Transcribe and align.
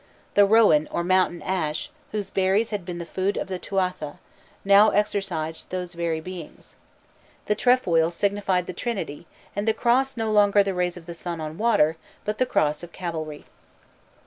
The 0.33 0.47
rowan, 0.47 0.87
or 0.89 1.03
mountain 1.03 1.43
ash, 1.43 1.91
whose 2.11 2.31
berries 2.31 2.71
had 2.71 2.83
been 2.85 2.97
the 2.97 3.05
food 3.05 3.37
of 3.37 3.45
the 3.45 3.59
Tuatha, 3.59 4.17
now 4.65 4.89
exorcised 4.89 5.69
those 5.69 5.93
very 5.93 6.19
beings. 6.19 6.75
The 7.45 7.53
trefoil 7.53 8.09
signified 8.09 8.65
the 8.65 8.73
Trinity, 8.73 9.27
and 9.55 9.67
the 9.67 9.75
cross 9.75 10.17
no 10.17 10.31
longer 10.31 10.63
the 10.63 10.73
rays 10.73 10.97
of 10.97 11.05
the 11.05 11.13
sun 11.13 11.39
on 11.39 11.59
water, 11.59 11.97
but 12.25 12.39
the 12.39 12.47
cross 12.47 12.81
of 12.81 12.91
Calvary. 12.91 13.45